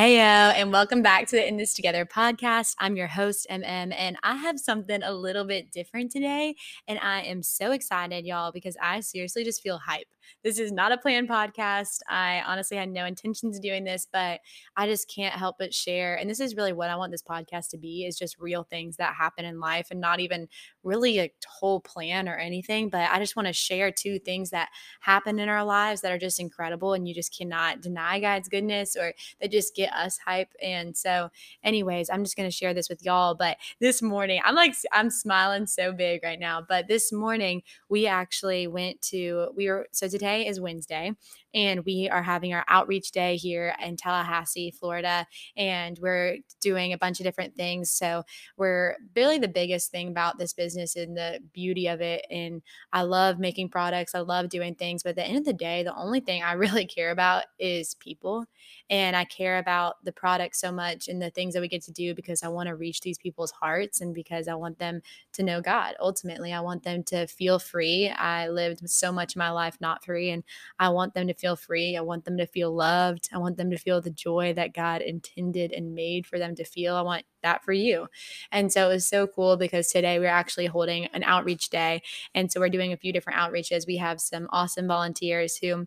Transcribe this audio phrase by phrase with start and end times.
[0.00, 2.74] Heyo, and welcome back to the In This Together podcast.
[2.78, 6.54] I'm your host, MM, and I have something a little bit different today.
[6.88, 10.06] And I am so excited, y'all, because I seriously just feel hype.
[10.42, 12.00] This is not a planned podcast.
[12.08, 14.40] I honestly had no intentions of doing this, but
[14.76, 16.16] I just can't help but share.
[16.16, 18.96] And this is really what I want this podcast to be is just real things
[18.96, 20.48] that happen in life and not even
[20.82, 22.88] really a whole plan or anything.
[22.88, 24.68] But I just want to share two things that
[25.00, 28.96] happen in our lives that are just incredible and you just cannot deny God's goodness
[28.96, 30.52] or that just get us hype.
[30.62, 31.30] And so,
[31.62, 33.34] anyways, I'm just going to share this with y'all.
[33.34, 36.64] But this morning, I'm like, I'm smiling so big right now.
[36.66, 41.12] But this morning, we actually went to, we were, so today, today is Wednesday,
[41.54, 45.26] and we are having our outreach day here in Tallahassee, Florida.
[45.56, 47.90] And we're doing a bunch of different things.
[47.90, 48.24] So,
[48.56, 52.26] we're really the biggest thing about this business and the beauty of it.
[52.30, 55.02] And I love making products, I love doing things.
[55.02, 57.94] But at the end of the day, the only thing I really care about is
[57.94, 58.44] people.
[58.88, 61.92] And I care about the product so much and the things that we get to
[61.92, 65.00] do because I want to reach these people's hearts and because I want them
[65.34, 65.94] to know God.
[66.00, 68.08] Ultimately, I want them to feel free.
[68.10, 70.42] I lived so much of my life not free, and
[70.78, 71.96] I want them to feel free.
[71.96, 73.28] I want them to feel loved.
[73.32, 76.64] I want them to feel the joy that God intended and made for them to
[76.64, 76.96] feel.
[76.96, 78.06] I want that for you.
[78.52, 82.02] And so it was so cool because today we're actually holding an outreach day.
[82.34, 83.86] And so we're doing a few different outreaches.
[83.86, 85.86] We have some awesome volunteers who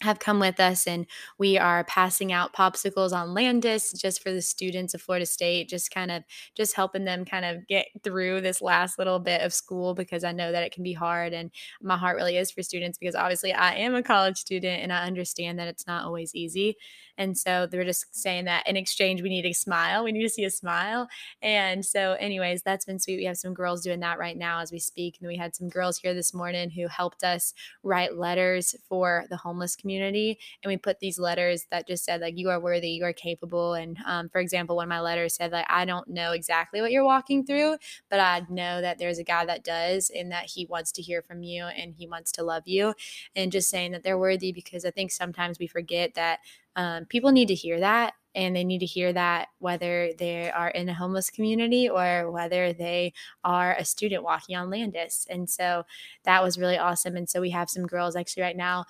[0.00, 1.06] have come with us and
[1.38, 5.90] we are passing out popsicles on landis just for the students of florida state just
[5.90, 6.22] kind of
[6.54, 10.30] just helping them kind of get through this last little bit of school because i
[10.30, 11.50] know that it can be hard and
[11.82, 15.04] my heart really is for students because obviously i am a college student and i
[15.04, 16.76] understand that it's not always easy
[17.18, 20.04] and so they're just saying that in exchange, we need a smile.
[20.04, 21.08] We need to see a smile.
[21.42, 23.16] And so, anyways, that's been sweet.
[23.16, 25.16] We have some girls doing that right now as we speak.
[25.20, 29.36] And we had some girls here this morning who helped us write letters for the
[29.36, 29.87] homeless community.
[29.96, 30.36] And
[30.66, 33.74] we put these letters that just said, like, you are worthy, you are capable.
[33.74, 36.92] And um, for example, one of my letters said, like, I don't know exactly what
[36.92, 37.76] you're walking through,
[38.10, 41.22] but I know that there's a guy that does and that he wants to hear
[41.22, 42.94] from you and he wants to love you.
[43.34, 46.40] And just saying that they're worthy because I think sometimes we forget that
[46.76, 50.68] um, people need to hear that and they need to hear that whether they are
[50.68, 55.26] in a homeless community or whether they are a student walking on Landis.
[55.28, 55.84] And so
[56.22, 57.16] that was really awesome.
[57.16, 58.84] And so we have some girls actually right now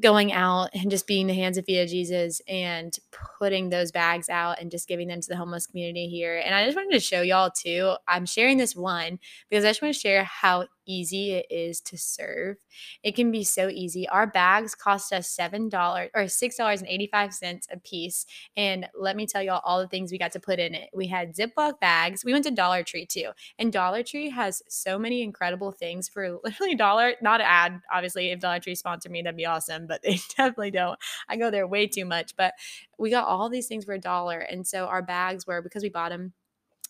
[0.00, 2.98] going out and just being the hands and feet of Jesus and
[3.38, 6.36] putting those bags out and just giving them to the homeless community here.
[6.44, 7.94] And I just wanted to show y'all too.
[8.06, 9.18] I'm sharing this one
[9.48, 12.56] because I just want to share how easy it is to serve.
[13.02, 14.08] It can be so easy.
[14.08, 15.72] Our bags cost us $7
[16.14, 18.26] or $6.85 a piece.
[18.56, 20.90] And let me tell y'all all the things we got to put in it.
[20.94, 22.24] We had Ziploc bags.
[22.24, 23.30] We went to Dollar Tree too.
[23.58, 28.30] And Dollar Tree has so many incredible things for literally dollar, not an ad, obviously.
[28.30, 30.98] If Dollar Tree sponsored me, that'd be awesome but they definitely don't.
[31.28, 32.36] I go there way too much.
[32.36, 32.54] But
[32.98, 34.38] we got all these things for a dollar.
[34.38, 36.32] And so our bags were because we bought them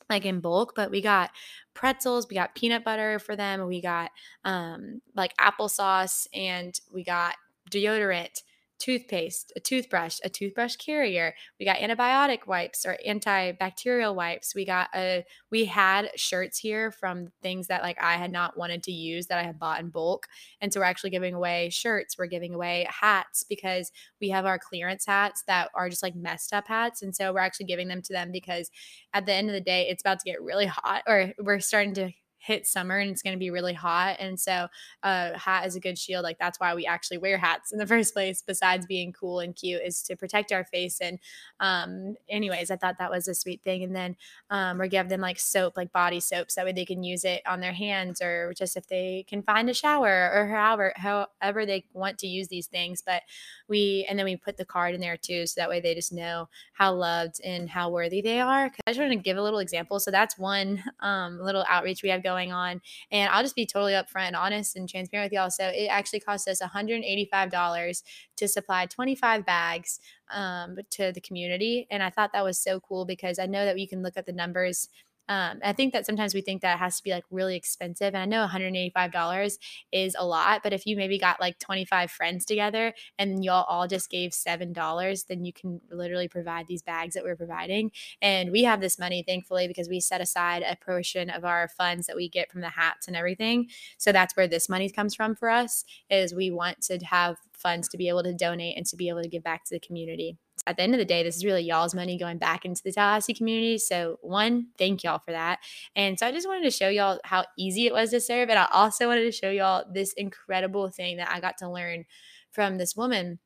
[0.08, 1.30] like in bulk, but we got
[1.74, 4.10] pretzels, we got peanut butter for them, we got
[4.44, 7.34] um like applesauce, and we got
[7.70, 8.42] deodorant
[8.78, 11.34] toothpaste, a toothbrush, a toothbrush carrier.
[11.59, 14.54] We got antibiotic wipes or antibacterial wipes.
[14.54, 18.82] We got a we had shirts here from things that like I had not wanted
[18.84, 20.26] to use that I had bought in bulk.
[20.60, 24.59] And so we're actually giving away shirts, we're giving away hats because we have our
[24.59, 27.03] clearance hats that are just like messed up hats.
[27.03, 28.70] And so we're actually giving them to them because
[29.12, 31.94] at the end of the day it's about to get really hot or we're starting
[31.94, 32.12] to
[32.46, 34.16] hit summer and it's going to be really hot.
[34.20, 34.68] And so,
[35.02, 36.22] uh, hat is a good shield.
[36.22, 39.54] Like, that's why we actually wear hats in the first place, besides being cool and
[39.54, 41.00] cute, is to protect our face.
[41.00, 41.18] And,
[41.60, 43.82] um, anyways, I thought that was a sweet thing.
[43.82, 44.16] And then,
[44.50, 47.24] um, or give them like soap, like body soaps, so that way they can use
[47.24, 51.66] it on their hands or just if they can find a shower or however, however
[51.66, 53.02] they want to use these things.
[53.04, 53.22] But
[53.68, 55.46] we, and then we put the card in there too.
[55.46, 58.68] So that way they just know how loved and how worthy they are.
[58.68, 59.98] Cause I just want to give a little example.
[59.98, 62.81] So that's one, um, little outreach we have going going on.
[63.11, 65.50] And I'll just be totally upfront and honest and transparent with y'all.
[65.50, 68.03] So it actually cost us $185
[68.37, 70.00] to supply 25 bags
[70.31, 71.87] um, to the community.
[71.91, 74.27] And I thought that was so cool because I know that you can look at
[74.27, 74.88] the numbers
[75.28, 78.14] um, I think that sometimes we think that has to be like really expensive.
[78.14, 79.58] And I know $185
[79.93, 83.88] is a lot, but if you maybe got like 25 friends together and y'all all
[83.88, 87.90] just gave $7, then you can literally provide these bags that we're providing.
[88.23, 92.06] And we have this money, thankfully, because we set aside a portion of our funds
[92.06, 93.69] that we get from the hats and everything.
[93.99, 97.88] So that's where this money comes from for us is we want to have funds
[97.88, 100.37] to be able to donate and to be able to give back to the community
[100.66, 102.92] at the end of the day, this is really y'all's money going back into the
[102.92, 103.78] Tallahassee community.
[103.78, 105.60] So, one, thank y'all for that.
[105.94, 108.48] And so, I just wanted to show y'all how easy it was to serve.
[108.48, 112.04] And I also wanted to show y'all this incredible thing that I got to learn
[112.50, 113.38] from this woman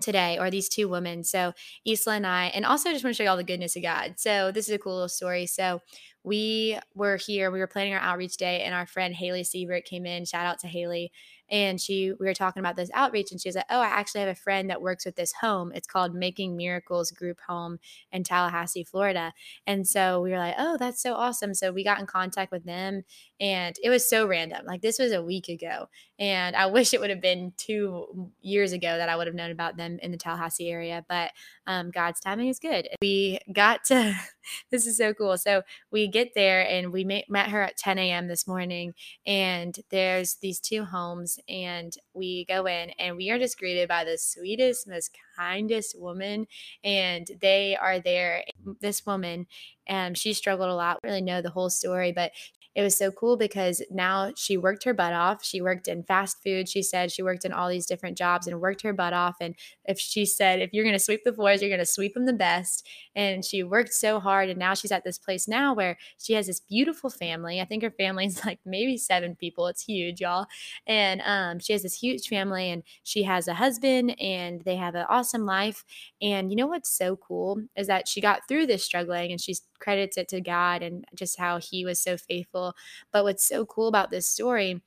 [0.00, 1.22] today or these two women.
[1.24, 1.52] So
[1.86, 4.14] Isla and I, and also just want to show you all the goodness of God.
[4.16, 5.46] So this is a cool little story.
[5.46, 5.80] So
[6.24, 10.06] we were here, we were planning our outreach day, and our friend Haley Siebert came
[10.06, 10.24] in.
[10.24, 11.12] Shout out to Haley
[11.50, 14.20] and she we were talking about this outreach and she was like oh i actually
[14.20, 15.72] have a friend that works with this home.
[15.74, 17.78] It's called making miracles group home
[18.12, 19.32] in tallahassee florida.
[19.66, 21.54] And so we were like oh that's so awesome.
[21.54, 23.02] So we got in contact with them
[23.40, 24.66] and it was so random.
[24.66, 25.88] Like this was a week ago
[26.18, 29.50] and i wish it would have been two years ago that i would have known
[29.50, 31.30] about them in the tallahassee area but
[31.66, 32.88] um, god's timing is good.
[33.00, 34.14] We got to
[34.70, 35.36] this is so cool.
[35.38, 38.94] So we get there and we met, her at 10 a.m this morning
[39.26, 44.04] and there's these two homes and we go in and we are just greeted by
[44.04, 46.46] the sweetest, most kindest woman.
[46.82, 48.44] And they are there.
[48.80, 49.46] This woman,
[49.88, 51.00] um, she struggled a lot.
[51.02, 52.32] Really know the whole story, but
[52.74, 55.44] it was so cool because now she worked her butt off.
[55.44, 56.68] She worked in fast food.
[56.68, 59.36] She said she worked in all these different jobs and worked her butt off.
[59.40, 59.54] And
[59.84, 62.26] if she said, if you're going to sweep the floors, you're going to sweep them
[62.26, 62.86] the best.
[63.14, 64.48] And she worked so hard.
[64.48, 67.60] And now she's at this place now where she has this beautiful family.
[67.60, 69.68] I think her family is like maybe seven people.
[69.68, 70.46] It's huge, y'all.
[70.86, 74.96] And um, she has this huge family and she has a husband and they have
[74.96, 75.84] an awesome life.
[76.20, 79.54] And you know what's so cool is that she got through this struggling and she
[79.84, 82.74] credits it to God and just how he was so faithful.
[83.12, 84.82] But what's so cool about this story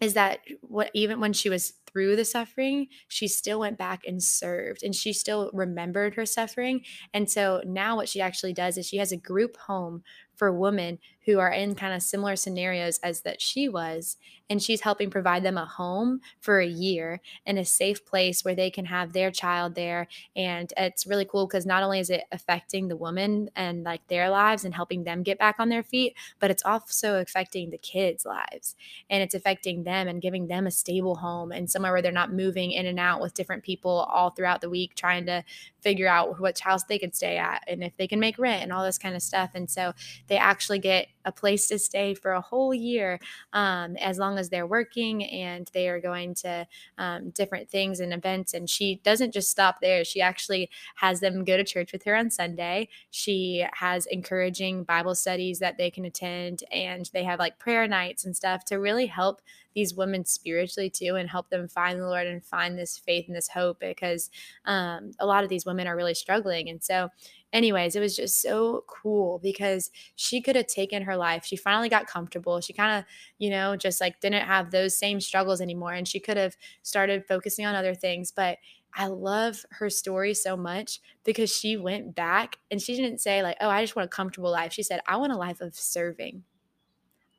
[0.00, 4.22] is that what even when she was through the suffering, she still went back and
[4.22, 6.82] served and she still remembered her suffering.
[7.14, 10.02] And so now what she actually does is she has a group home
[10.34, 14.16] for women who are in kind of similar scenarios as that she was
[14.50, 18.54] and she's helping provide them a home for a year in a safe place where
[18.54, 22.24] they can have their child there and it's really cool because not only is it
[22.32, 26.14] affecting the woman and like their lives and helping them get back on their feet
[26.38, 28.74] but it's also affecting the kids lives
[29.08, 32.32] and it's affecting them and giving them a stable home and somewhere where they're not
[32.32, 35.42] moving in and out with different people all throughout the week trying to
[35.80, 38.72] figure out what house they could stay at and if they can make rent and
[38.72, 39.92] all this kind of stuff and so
[40.28, 43.18] they actually get a place to stay for a whole year
[43.52, 46.66] um, as long as they're working and they are going to
[46.98, 48.54] um, different things and events.
[48.54, 50.04] And she doesn't just stop there.
[50.04, 52.88] She actually has them go to church with her on Sunday.
[53.10, 58.24] She has encouraging Bible studies that they can attend, and they have like prayer nights
[58.24, 59.42] and stuff to really help
[59.74, 63.36] these women spiritually too and help them find the Lord and find this faith and
[63.36, 64.30] this hope because
[64.64, 66.68] um, a lot of these women are really struggling.
[66.68, 67.08] And so
[67.52, 71.44] anyways, it was just so cool because she could have taken her life.
[71.44, 72.60] She finally got comfortable.
[72.60, 73.04] She kind of,
[73.38, 75.92] you know, just like didn't have those same struggles anymore.
[75.92, 78.32] And she could have started focusing on other things.
[78.32, 78.58] But
[78.94, 83.56] I love her story so much because she went back and she didn't say, like,
[83.60, 84.72] oh, I just want a comfortable life.
[84.72, 86.44] She said, I want a life of serving.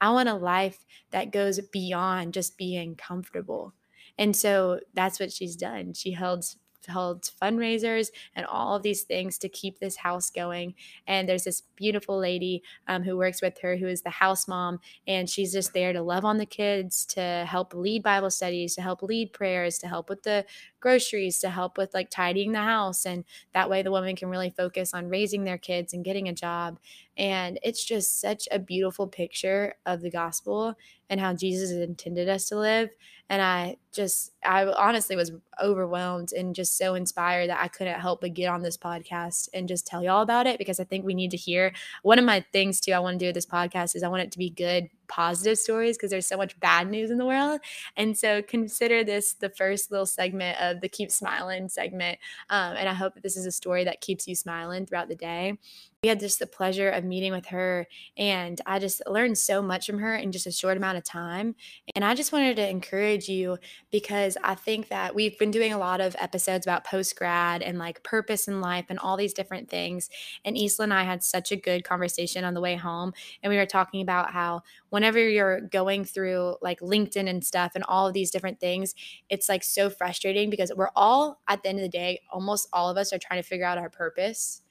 [0.01, 3.73] I want a life that goes beyond just being comfortable.
[4.17, 5.93] And so that's what she's done.
[5.93, 6.45] She held
[6.87, 10.75] held fundraisers and all of these things to keep this house going.
[11.07, 14.79] And there's this beautiful lady um, who works with her who is the house mom,
[15.07, 18.81] and she's just there to love on the kids, to help lead Bible studies, to
[18.81, 20.45] help lead prayers, to help with the
[20.83, 23.05] groceries, to help with like tidying the house.
[23.05, 26.33] And that way the woman can really focus on raising their kids and getting a
[26.33, 26.79] job.
[27.17, 30.75] And it's just such a beautiful picture of the gospel
[31.09, 32.89] and how Jesus intended us to live.
[33.29, 38.21] And I just, I honestly was overwhelmed and just so inspired that I couldn't help
[38.21, 41.13] but get on this podcast and just tell y'all about it because I think we
[41.13, 41.73] need to hear.
[42.01, 44.23] One of my things, too, I want to do with this podcast is I want
[44.23, 47.61] it to be good positive stories because there's so much bad news in the world.
[47.97, 52.19] And so consider this the first little segment of the Keep Smiling segment.
[52.49, 55.15] Um, and I hope that this is a story that keeps you smiling throughout the
[55.15, 55.57] day
[56.03, 59.85] we had just the pleasure of meeting with her and i just learned so much
[59.85, 61.55] from her in just a short amount of time
[61.95, 63.57] and i just wanted to encourage you
[63.89, 67.79] because i think that we've been doing a lot of episodes about post grad and
[67.79, 70.09] like purpose in life and all these different things
[70.43, 73.57] and isla and i had such a good conversation on the way home and we
[73.57, 78.13] were talking about how whenever you're going through like linkedin and stuff and all of
[78.13, 78.93] these different things
[79.29, 82.89] it's like so frustrating because we're all at the end of the day almost all
[82.89, 84.61] of us are trying to figure out our purpose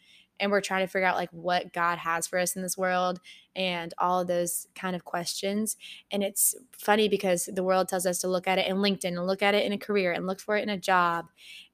[0.40, 3.20] and we're trying to figure out like what God has for us in this world
[3.54, 5.76] and all of those kind of questions.
[6.10, 9.26] And it's funny because the world tells us to look at it in LinkedIn and
[9.26, 11.26] look at it in a career and look for it in a job.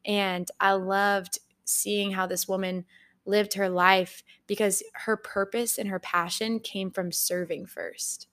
[0.04, 2.84] And I loved seeing how this woman
[3.24, 8.26] lived her life because her purpose and her passion came from serving first.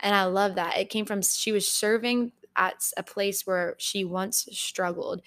[0.00, 0.76] And I love that.
[0.78, 5.22] It came from she was serving at a place where she once struggled.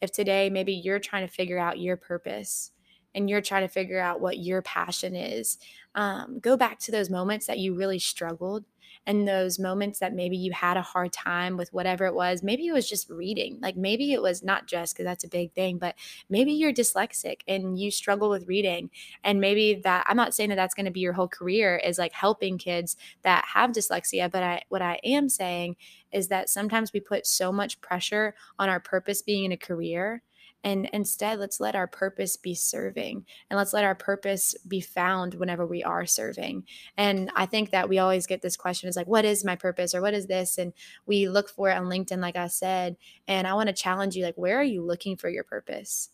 [0.00, 2.70] If today maybe you're trying to figure out your purpose,
[3.14, 5.58] and you're trying to figure out what your passion is,
[5.94, 8.64] um, go back to those moments that you really struggled
[9.06, 12.42] and those moments that maybe you had a hard time with whatever it was.
[12.42, 13.58] Maybe it was just reading.
[13.60, 15.96] Like maybe it was not just because that's a big thing, but
[16.28, 18.90] maybe you're dyslexic and you struggle with reading.
[19.24, 21.98] And maybe that I'm not saying that that's going to be your whole career is
[21.98, 25.76] like helping kids that have dyslexia, but I what I am saying
[26.12, 30.22] is that sometimes we put so much pressure on our purpose being in a career
[30.64, 35.34] and instead, let's let our purpose be serving and let's let our purpose be found
[35.34, 36.64] whenever we are serving.
[36.96, 39.94] And I think that we always get this question is like, what is my purpose
[39.94, 40.58] or what is this?
[40.58, 40.72] And
[41.06, 42.96] we look for it on LinkedIn, like I said.
[43.26, 46.10] And I want to challenge you like, where are you looking for your purpose?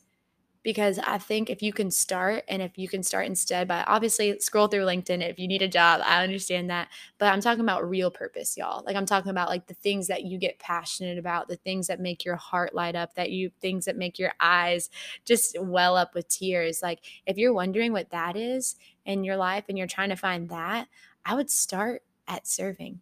[0.63, 4.39] Because I think if you can start and if you can start instead by obviously
[4.41, 6.89] scroll through LinkedIn if you need a job, I understand that.
[7.19, 8.83] But I'm talking about real purpose, y'all.
[8.85, 12.01] Like I'm talking about like the things that you get passionate about, the things that
[12.01, 14.91] make your heart light up, that you things that make your eyes
[15.25, 16.83] just well up with tears.
[16.83, 20.49] Like if you're wondering what that is in your life and you're trying to find
[20.49, 20.89] that,
[21.25, 23.01] I would start at serving.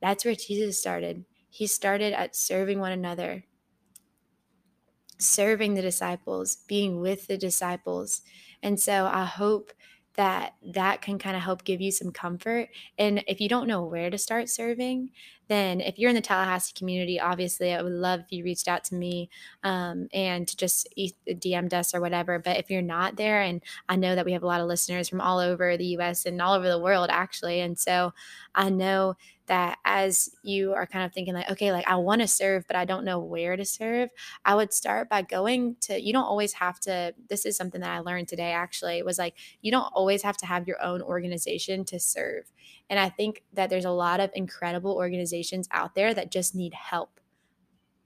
[0.00, 1.24] That's where Jesus started.
[1.50, 3.44] He started at serving one another
[5.24, 8.22] serving the disciples, being with the disciples.
[8.62, 9.72] And so I hope
[10.14, 12.68] that that can kind of help give you some comfort.
[12.98, 15.10] And if you don't know where to start serving,
[15.48, 18.84] then if you're in the Tallahassee community, obviously I would love if you reached out
[18.84, 19.28] to me
[19.62, 22.38] um, and just DM'd us or whatever.
[22.38, 25.08] But if you're not there, and I know that we have a lot of listeners
[25.08, 27.60] from all over the US and all over the world, actually.
[27.60, 28.12] And so
[28.54, 32.28] I know that as you are kind of thinking like okay like i want to
[32.28, 34.08] serve but i don't know where to serve
[34.44, 37.90] i would start by going to you don't always have to this is something that
[37.90, 41.84] i learned today actually was like you don't always have to have your own organization
[41.84, 42.50] to serve
[42.88, 45.33] and i think that there's a lot of incredible organizations
[45.70, 47.20] out there that just need help.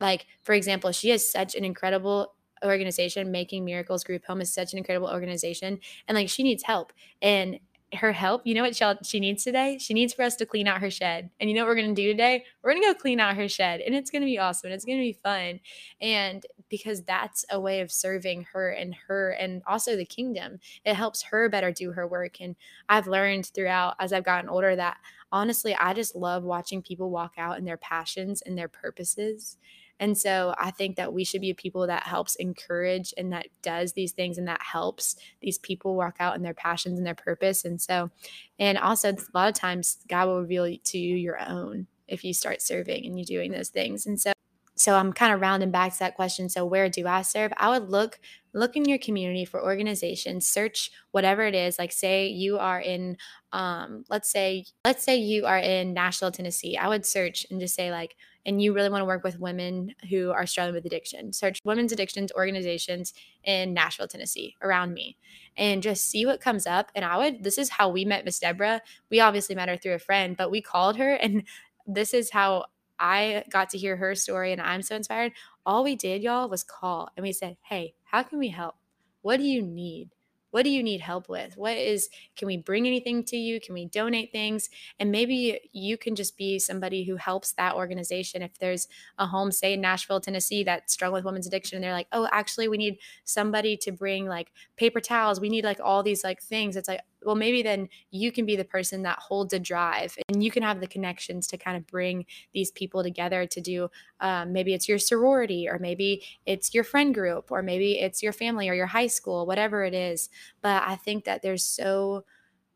[0.00, 4.72] Like for example she has such an incredible organization making miracles group home is such
[4.72, 6.92] an incredible organization and like she needs help.
[7.22, 7.60] And
[7.94, 8.42] her help.
[8.44, 9.78] You know what she, she needs today?
[9.78, 11.30] She needs for us to clean out her shed.
[11.40, 12.44] And you know what we're going to do today?
[12.62, 13.80] We're going to go clean out her shed.
[13.80, 14.68] And it's going to be awesome.
[14.68, 15.60] And it's going to be fun.
[16.00, 20.94] And because that's a way of serving her and her and also the kingdom, it
[20.94, 22.40] helps her better do her work.
[22.40, 22.56] And
[22.88, 24.98] I've learned throughout as I've gotten older that
[25.32, 29.56] honestly, I just love watching people walk out in their passions and their purposes.
[30.00, 33.92] And so I think that we should be people that helps encourage and that does
[33.92, 37.64] these things and that helps these people walk out in their passions and their purpose.
[37.64, 38.10] And so,
[38.58, 42.32] and also a lot of times God will reveal to you your own if you
[42.32, 44.06] start serving and you doing those things.
[44.06, 44.32] And so,
[44.78, 46.48] so I'm kind of rounding back to that question.
[46.48, 47.52] So where do I serve?
[47.56, 48.20] I would look
[48.54, 53.16] look in your community for organizations search whatever it is like say you are in
[53.52, 57.74] um let's say let's say you are in nashville tennessee i would search and just
[57.74, 58.16] say like
[58.46, 61.92] and you really want to work with women who are struggling with addiction search women's
[61.92, 65.16] addictions organizations in nashville tennessee around me
[65.56, 68.38] and just see what comes up and i would this is how we met miss
[68.38, 68.80] deborah
[69.10, 71.42] we obviously met her through a friend but we called her and
[71.86, 72.64] this is how
[72.98, 75.32] I got to hear her story and I'm so inspired.
[75.64, 78.76] All we did, y'all, was call and we said, Hey, how can we help?
[79.22, 80.10] What do you need?
[80.50, 81.56] What do you need help with?
[81.58, 83.60] What is, can we bring anything to you?
[83.60, 84.70] Can we donate things?
[84.98, 88.40] And maybe you can just be somebody who helps that organization.
[88.40, 88.88] If there's
[89.18, 92.28] a home, say in Nashville, Tennessee, that struggle with women's addiction, and they're like, oh,
[92.32, 95.38] actually, we need somebody to bring like paper towels.
[95.38, 96.76] We need like all these like things.
[96.76, 100.42] It's like, well, maybe then you can be the person that holds a drive and
[100.42, 103.88] you can have the connections to kind of bring these people together to do
[104.20, 108.32] um, maybe it's your sorority or maybe it's your friend group or maybe it's your
[108.32, 110.28] family or your high school, whatever it is.
[110.62, 112.24] But I think that there's so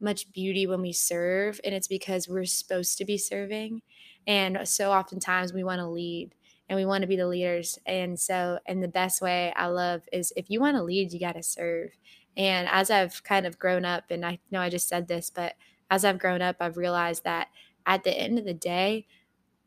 [0.01, 3.83] much beauty when we serve, and it's because we're supposed to be serving.
[4.27, 6.35] And so oftentimes we want to lead
[6.69, 7.79] and we want to be the leaders.
[7.87, 11.21] And so, and the best way I love is if you want to lead, you
[11.21, 11.91] got to serve.
[12.37, 15.55] And as I've kind of grown up, and I know I just said this, but
[15.91, 17.49] as I've grown up, I've realized that
[17.87, 19.07] at the end of the day,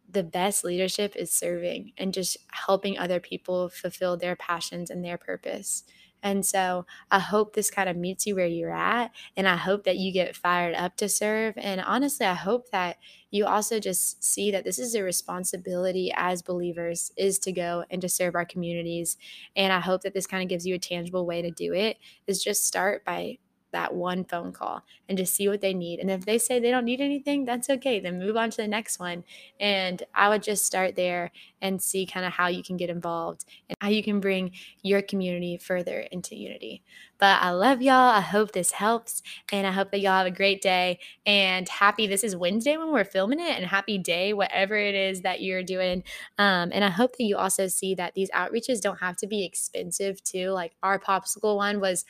[0.10, 5.17] the best leadership is serving and just helping other people fulfill their passions and their
[5.17, 5.84] purpose.
[6.25, 9.12] And so I hope this kind of meets you where you're at.
[9.38, 11.53] And I hope that you get fired up to serve.
[11.55, 12.98] And honestly, I hope that
[13.29, 18.01] you also just see that this is a responsibility as believers is to go and
[18.01, 19.17] to serve our communities.
[19.55, 21.98] And I hope that this kind of gives you a tangible way to do it
[22.25, 23.38] is just start by
[23.75, 26.00] that one phone call and just see what they need.
[26.00, 28.00] And if they say they don't need anything, that's okay.
[28.00, 29.25] Then move on to the next one.
[29.60, 33.44] And I would just start there and see kind of how you can get involved
[33.67, 34.51] and how you can bring
[34.82, 36.84] your community further into unity.
[37.17, 38.12] But I love y'all.
[38.12, 39.22] I hope this helps.
[39.51, 42.08] And I hope that y'all have a great day and happy.
[42.08, 45.63] This is Wednesday when we're filming it, and happy day, whatever it is that you're
[45.63, 46.03] doing.
[46.38, 49.44] Um, and I hope that you also see that these outreaches don't have to be
[49.46, 50.50] expensive too.
[50.50, 52.05] Like our popsicle one was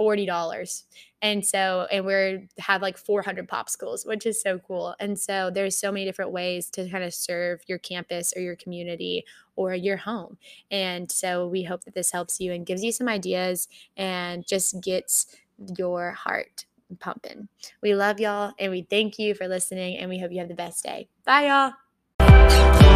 [0.00, 0.84] $40
[1.20, 4.94] and so and we're have like 400 popsicles which is so cool.
[4.98, 8.56] And so there's so many different ways to kind of serve your campus or your
[8.56, 9.24] community
[9.56, 10.38] or your home.
[10.70, 14.80] And so we hope that this helps you and gives you some ideas and just
[14.82, 15.26] gets
[15.76, 16.64] your heart
[16.98, 17.48] pumping.
[17.82, 20.54] We love y'all and we thank you for listening and we hope you have the
[20.54, 21.08] best day.
[21.24, 22.89] Bye y'all